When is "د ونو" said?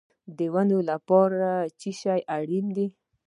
0.37-0.79